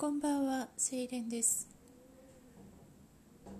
[0.00, 1.68] こんばんは、セイレンです。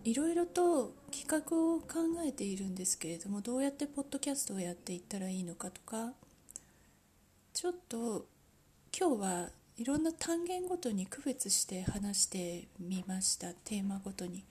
[0.05, 6.15] いろいろと企画を考えているんですけれどもどうやってポッドキャストをやっていったらいいのかとか
[7.53, 8.25] ちょっと
[8.99, 14.43] 今日はいろんな単元ごとに区別して話してみましたテーマごとに。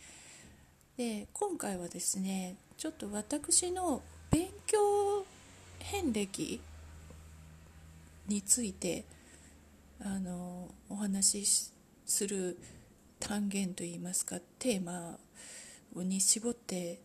[0.96, 5.26] で今回はですねちょっと私の勉強
[5.80, 6.62] 遍歴
[8.28, 9.06] について
[10.00, 11.72] あのお話し
[12.10, 12.58] する
[13.20, 15.18] 単元といいますかテーマ
[15.96, 17.00] に絞って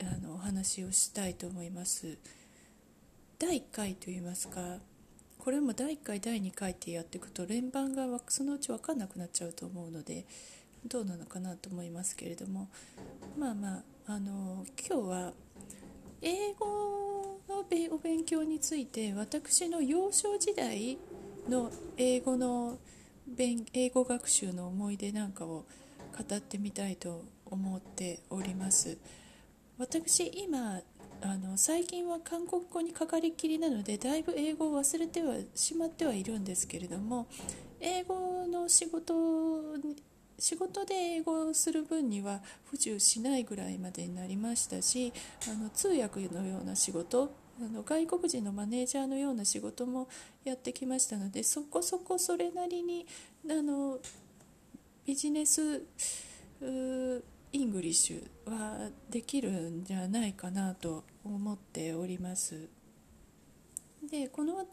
[0.00, 2.18] あのお話をしたいと思います。
[3.38, 4.78] 第1回といいますか
[5.38, 10.24] これも第1回第2回ってやっていくと連番がそのうち分かんなくなっちゃうと思うので
[10.86, 12.68] どうなのかなと思いますけれども
[13.36, 15.32] まあまああの今日は
[16.20, 20.96] 英語のお勉強について私の幼少時代
[21.48, 22.78] の英語の
[23.38, 25.64] 英語学習の思い出なんかを
[26.28, 28.98] 語ってみたいと思っております。
[29.78, 30.80] 私今
[31.24, 37.28] あの最近は韓国語にかかりきりなのでだいぶ英語を忘れてはしまってはいるんですけれども
[37.80, 39.14] 英語の仕事
[40.38, 45.12] 仕事で英語をする分には不自由しないぐらいまでになりましたし
[45.48, 50.08] あの通訳のような仕事あの外国人のマネージャーのような仕事も
[50.44, 53.06] やってきましたのでそこそこそれなりに
[53.48, 53.98] あの
[55.04, 55.82] business
[57.52, 62.68] English はできるんじゃないかなと思っております。
[64.10, 64.66] でこの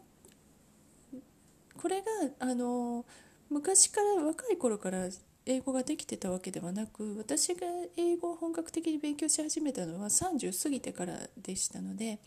[1.76, 2.06] これが
[2.38, 3.04] あの
[3.48, 5.08] 昔から若い頃から
[5.46, 12.18] 英語ができてたわけではなく私が英語を本格的に勉強し始めたのは30過ぎてからでしたので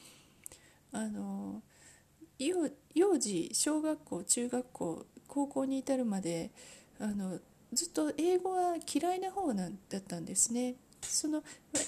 [0.94, 1.62] あの
[2.40, 6.52] 幼児小学校中学校高校に至るまで
[7.00, 7.40] あの
[7.74, 10.76] ずっと英語は嫌いな方なんだったんですね。
[11.02, 11.44] その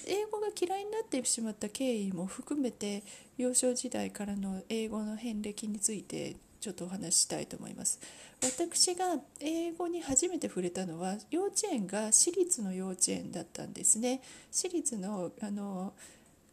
[0.07, 3.01] 英語が嫌いになってしまった経緯も含めて
[3.37, 7.99] 幼少時代からの英語の遍歴についてちょっとお話ししたいと思います
[8.41, 14.21] 私が英語に初めて触れたのは幼稚園が私立の幼稚園だったんですね
[14.51, 15.93] 私立のあの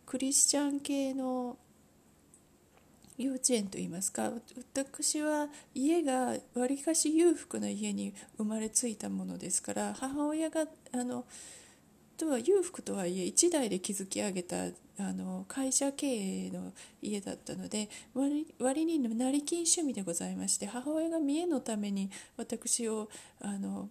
[0.06, 1.56] クリスチャン系の
[3.18, 4.30] 幼稚園といいますか
[4.74, 11.24] 私は家がわりかし裕福な家に生まれついたものですから母親があの
[12.16, 14.56] とは裕福とはいえ一代で築き上げた
[14.98, 23.08] あの会社経営の家だったので割割に成金趣味でございまして母親が見栄のために私を
[23.40, 23.88] あの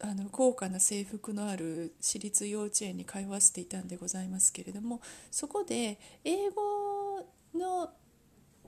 [0.00, 5.00] あの高価な制服のある私立幼稚園に通わせていたんでございますけれども
[5.30, 7.90] そこで英語の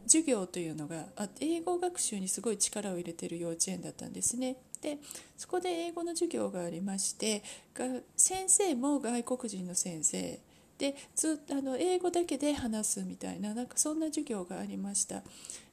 [0.06, 4.56] 授業というのがあ英語学習にすごい力を入れてる幼稚園だったんですね。
[4.82, 4.98] で
[5.36, 7.42] そこで英語の授業がありまして
[8.16, 10.40] 先生も外国人の先生
[10.78, 15.22] でずあの英語だけで話すみたいななんかそんな授業がありました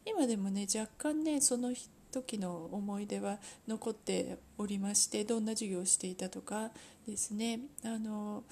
[0.06, 1.74] 今でもね若干ねその
[2.12, 6.72] 時の思い出は残っておりましてどんな授業をしていたとか
[7.08, 7.62] ですね。
[7.84, 8.44] あの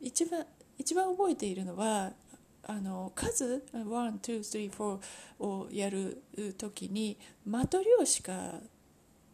[0.00, 0.46] 一番
[0.78, 2.12] 一番覚えているのは
[2.64, 5.00] あの数1,2,3,4
[5.40, 6.22] をやる
[6.58, 8.54] 時にマトリョーシカ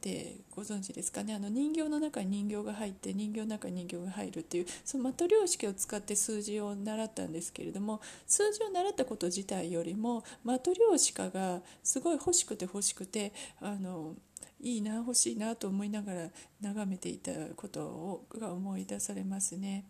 [0.08, 1.34] ってご存知ですかね？
[1.34, 14.14] あの人形の中に人形が入って人形の中に人形が入るっていうそのマトリョーシカを使って数字を習ったんですけれども数字を習ったこと自体よりもマトリョーシカがすごい欲しくて欲しくてあの
[14.60, 16.28] いいな欲しいなと思いながら
[16.60, 19.84] 眺めていたことをが思い出されますね。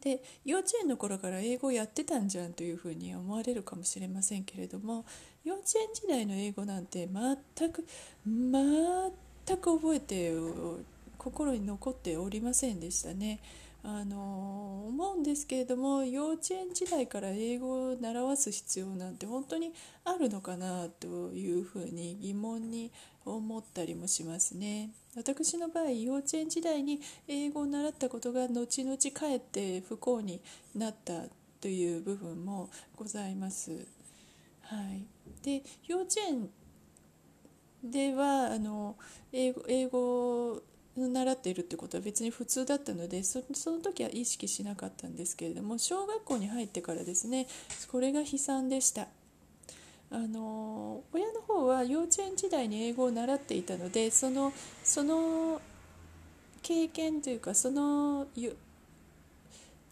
[0.00, 5.04] で幼稚園の頃から英語やってたんじゃんというふうに思われるかもしれませんけれども
[5.44, 7.84] 幼稚園時代の英語なんて全く
[8.26, 10.32] 全く覚えて
[11.16, 13.40] 心に残っておりませんでしたね。
[13.84, 19.72] あの思うんですけれども幼稚園時代から英語を習わす必要なんて本当に
[20.04, 22.90] あるのかなというふうに疑問に
[23.24, 30.40] 思ったりもしますね私の場合幼稚園時代に英語を習ったことが後々かえって不幸に
[30.74, 31.22] なった
[31.60, 33.86] という部分もございます。
[34.62, 35.06] はい、
[35.42, 36.50] で幼稚園
[37.82, 38.96] ではあの
[39.32, 40.62] 英語英語
[41.06, 47.46] 習っているってことは別に普通だったのでその時は意識しなかったんですけれども小学校に入ってからですね
[47.92, 49.08] これが悲惨でした。
[50.10, 55.60] あの親の方は幼稚園時代に英語を習っていたのでそのその
[56.62, 58.26] 経験というかその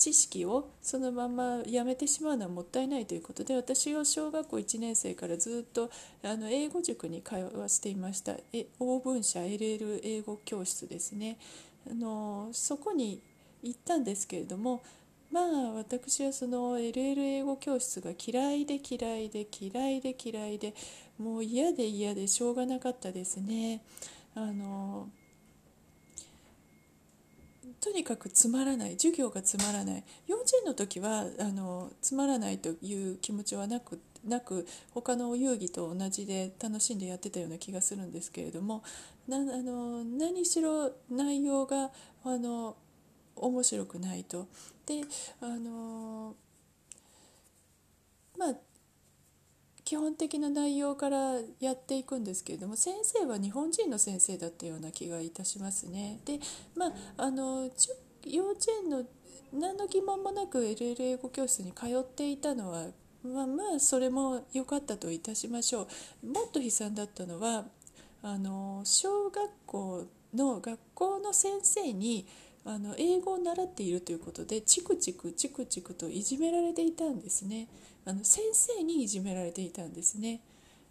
[0.07, 5.91] 知識をそのままやめてしまうのはもったいないということで私は小学校1年生からずっと
[6.23, 11.39] あの英語塾に通わせていましたえ欧文社 LL 英語教室ですね
[11.91, 13.21] あのそこに
[13.65, 14.81] 行ったんですけれども
[15.33, 20.73] まあ私はその LL 英語教室が嫌いで嫌いで嫌いで嫌いで
[21.19, 23.81] もう嫌で嫌でしょうがなかったですね。
[24.37, 25.09] あの
[27.87, 38.83] とにかくつまらない授業がつまらない幼稚園の時はあのつまらないという気持ちはなくなく他の遊戯と同じで楽しんでやってたような気がするんですけれども
[39.29, 41.93] なあの何しろ内容が
[42.25, 42.77] あの
[43.37, 44.49] 面白くないと。
[44.85, 45.03] で
[45.41, 46.35] あの
[48.37, 48.55] まあ
[49.87, 56.19] 基本的な内容からやっていくんですけれども先生は日本人の先生だったような気がいたしますね。
[56.25, 56.41] で
[56.75, 57.71] まああの
[58.25, 59.05] 幼稚園の
[59.53, 62.89] 何の疑問もなく LL 英語教室に通っていたのは
[63.23, 65.87] まあまあそれも良かったといたしましょ
[66.25, 66.27] う。
[66.27, 67.67] もっと悲惨だったのは
[68.25, 70.05] あの小学校
[70.35, 72.27] の学校の先生に
[72.65, 77.69] あの英語を習っているということでチクチクチクチクといじめられていたんですね
[78.07, 80.41] あの先生にいじめられていたんですね。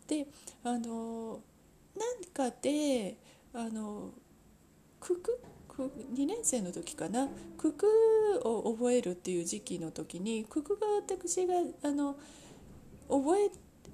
[0.07, 0.27] で
[0.63, 1.39] あの
[1.97, 3.17] なんかで
[3.53, 4.11] あの
[4.99, 5.39] くく
[6.13, 7.27] 2年生の時かな。
[7.57, 7.87] 九九
[8.43, 12.15] を覚えるっていう時期の時に九九が私があの
[13.09, 13.49] 覚え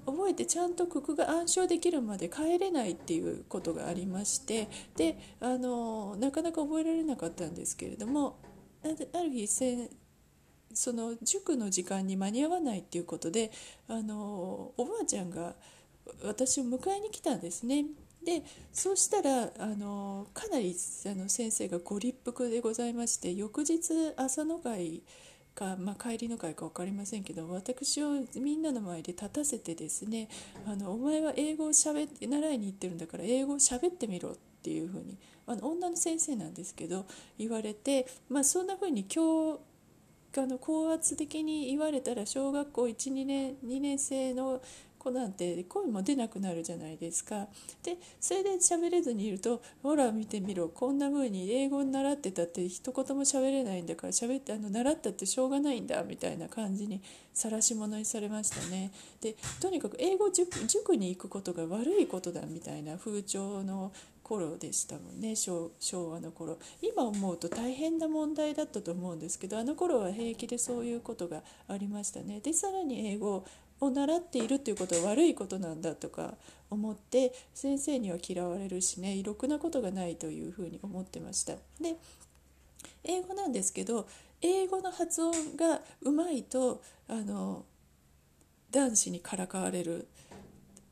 [0.06, 8.38] 覚えてちゃんと九九が暗唱できるまで帰れないっていうことがありましてであのなかなか覚えられなかったんですけれども
[8.84, 8.88] あ
[9.22, 9.90] る日先
[10.74, 13.52] その塾の時間に間に合わないっていうことで
[13.88, 15.56] あのおばあちゃんが
[16.24, 17.86] 私を迎えに来たんですね。
[18.24, 20.76] でそうしたらあのかなり
[21.06, 23.82] あの先生がご立腹でございまして翌日
[24.16, 25.02] 朝の会
[25.56, 30.30] か、まあ、帰りの会か分かりませんけど私をみんなの前で立たせてですね
[30.68, 37.06] あのお前は英語をしゃべ習いに行ってるんだから英語をしゃべってみろっていうふうにあの女の先生なんですけど
[37.38, 39.60] 言われて、まあ、そんなふうに今日
[40.38, 44.62] あの高圧的に言われたら小学校12年2年生の
[45.02, 47.48] 子なんて声も出なくなるじゃないですか。
[47.84, 57.02] でそれで喋れずにいると「ほら見てみろこんな風に英語に習ってたって一言も喋れないんだから喋ってあの習ったってしょうがないんだ」みたいな感じに
[57.34, 58.92] 晒し者にされましたね。
[59.22, 63.92] でとにかく英語塾に行くことが悪いことだみたいな風潮の
[64.24, 65.72] 頃でしたもんね昭
[66.10, 73.46] 和の頃今思うと大変な問題だったと思うんですけどあの頃は平気でそういうことがありましたねでさらに英語を
[73.82, 76.36] を習っているということは悪いことなんだとか
[76.70, 81.54] 思って先生には嫌われるしねろくなことがないというふうに思ってました。
[81.82, 81.96] で
[83.04, 84.08] 英語なんですけど
[84.42, 87.66] 英語の発音がうまいとあの
[88.72, 90.08] 男子にからかわれる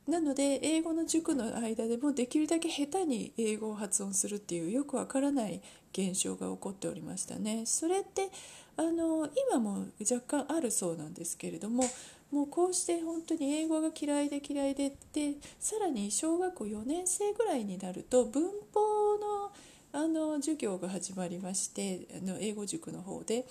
[0.06, 5.62] なので英語の塾の間でもできるだけ下手に英語を発音するっていうよくわからない
[5.92, 7.64] 現象が起こっておりましたね。
[7.66, 8.28] それって
[8.76, 11.84] あの今も若干あるそうなんですけれども
[12.30, 19.52] もうこうして本当に英語が嫌いで嫌いででさらに小学校4年生ぐらいになると文法の
[19.92, 23.46] あの授業が始まりましてあの英語塾の方で。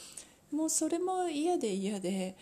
[0.52, 2.36] もうそれも嫌で嫌で。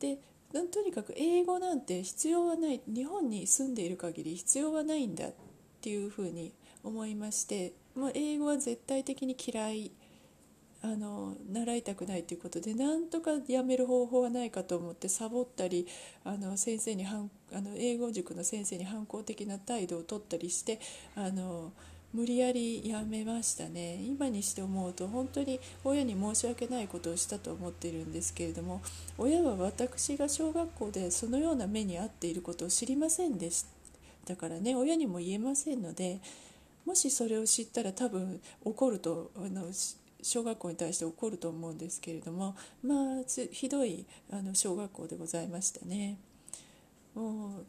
[0.00, 0.18] で
[0.52, 2.80] とにかく英語なんて必要はない。
[2.86, 5.32] 日本に住んでいる限り必要はないんだっ
[5.80, 6.52] ていうふうに
[6.82, 7.72] 思いまして。
[7.94, 9.92] もう英語は絶対的に嫌い。
[10.82, 15.86] あの習いたくないということでなんとかやめる方法はないかと思ってサボったり
[16.24, 17.12] あの先生にあ
[17.60, 20.80] の英語塾の先生に反抗的な態度をとったりして
[21.14, 21.72] あの
[22.12, 23.94] 無理やりやめましたね。
[24.02, 28.82] 今にして思うと本当に親に申し訳ないことをしたと思っているんですけれども
[29.16, 33.64] 親は私が小学校でそのような目に遭っていることを知りませんでし
[34.26, 34.74] たからね。
[34.74, 36.20] 親にも言えませんので
[36.84, 39.72] もしそれを知ったら多分怒るとあの
[40.22, 46.18] 小学校に対して起こると思うんですけれどもまあひどいあの小学校でございましたね。
[47.14, 47.66] もう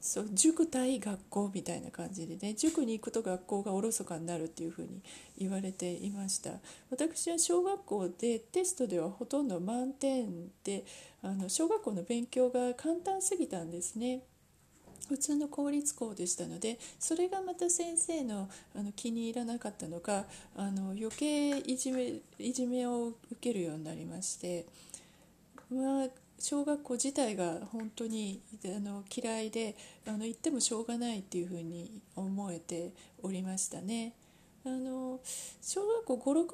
[0.00, 5.02] そう塾対学校みたいな感じでね塾に行くと学校がおろそかになるっていうふうに
[5.36, 6.52] 言われていました
[6.90, 10.84] 私は小学校でテストではほとんど満点で
[11.22, 14.22] あの小学校の勉強が簡単すぎたんですね
[15.08, 20.24] 普通の公立校でしたのでそれがまた先生のあの気に入らなかったのか
[20.56, 24.66] あの余計いじめいじめを受けるようになりまして、
[25.72, 26.06] まあ、
[26.38, 29.74] 小学校自体が本当にあの嫌いで
[30.06, 34.12] あの行ってもしょうがないっていうふうに思えておりましたね。
[34.64, 35.20] あの
[35.62, 36.46] 小学校56年にな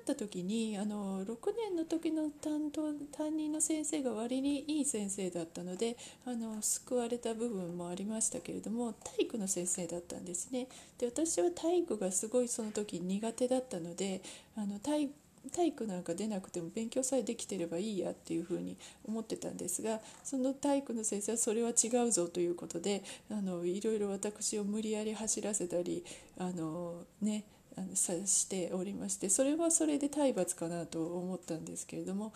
[0.00, 10.66] った時にあの6年の時の担当担任の先生が割にいい先生だったのであの救われた部分もありましたけれども体育の先生だったんですね。
[10.98, 14.22] で私は体育がすごいその時苦手だったので
[14.56, 15.08] あの体
[15.50, 26.04] 体育なんか出なくても勉強さえできてればいいやっていうふうに思ってたんですがその体育の先生はそれは違うぞということであのいろいろ私を無理やり走らせたり
[26.38, 27.44] あのね
[27.76, 32.32] あのさしておりましてそれはそれで体罰かなと思ったんですけれども、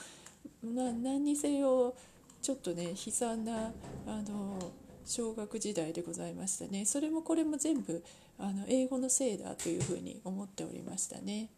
[0.65, 1.95] まあ、何にせよ
[2.43, 3.73] ちょっとね悲惨な
[4.07, 4.73] あの
[5.05, 8.03] 小学時代でございましたねそれもこれも全部
[8.39, 11.49] あの英語のせいだというふうに思っておりましたね。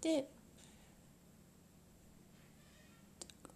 [0.00, 0.28] で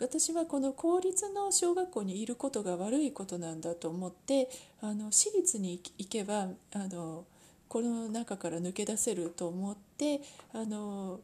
[0.01, 4.49] 私はこの公立の小学校にいることが悪いことなんだと思って
[4.81, 7.25] あの私立に行けばあの
[7.69, 10.21] この中から抜け出せると思って
[10.55, 11.21] あの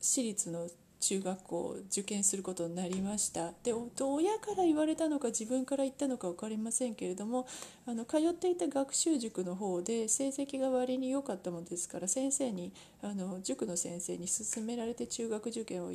[0.00, 0.68] 私立の
[1.00, 3.52] 中学校を受験することになりました。
[3.62, 7.46] で親から言われたのか自分から言ったのか分かりませんけれども
[7.86, 15.92] あの通っていた学習塾の方で成績が割に良かったものですから先生にあの塾の先生に勧められて中学受験を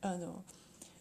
[0.00, 0.42] あの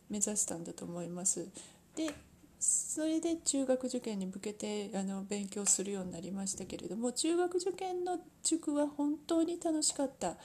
[0.09, 1.47] 目指したんだと思います。
[1.95, 2.13] で
[2.59, 10.35] それで中学受験に向けてあの勉強するようになりましたけれども中学受験の塾は本当に楽しかった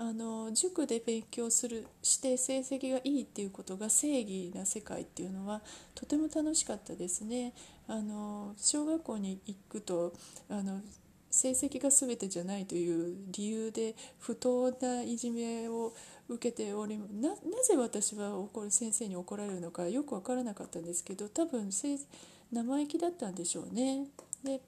[0.00, 5.60] あの塾で勉強するして成績がいいっていうことが正義な世界っていうのは
[5.94, 7.52] とても楽しかったですね
[7.88, 10.12] あの小学校に行くと
[10.48, 10.80] あの
[11.30, 15.92] 成績が全てじゃないという理由で不当ないじめを
[16.28, 21.98] 受けておりなぜ私は怒る先生に怒られるのかよく分からなかったんですけど多分生
[22.80, 24.06] 意気だったんでしょうね。
[24.44, 24.60] で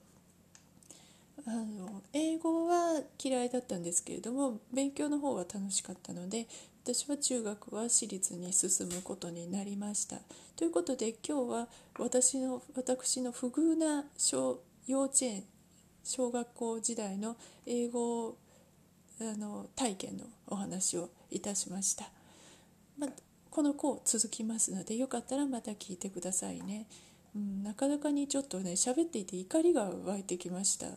[1.46, 6.46] あの英語は嫌いだったんですけれども勉強の方は楽しかったので
[6.84, 10.16] 私は中学は私立に進むことになりました。
[10.56, 15.44] ということで今日は私の私の不遇な小幼稚園
[16.04, 17.36] 小学校時代の
[17.66, 18.38] 英語を
[19.20, 22.10] あの体験のお話をいたしました、
[22.98, 23.10] まあ、
[23.50, 26.86] この子続きますのでよかったらまた聞いてくださいね、
[27.36, 30.86] うん、なかなかにちょっとね喋っていて怒りが湧いてきました。
[30.86, 30.92] は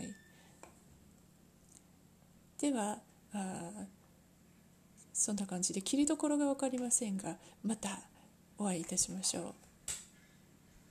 [0.00, 0.14] い。
[2.60, 2.98] では
[3.32, 3.70] あ
[5.12, 8.00] そんな感じで切りどころが分かりませんがまた
[8.56, 9.67] お会いいたしましょう。